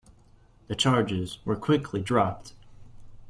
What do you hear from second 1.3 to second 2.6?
were quickly dropped.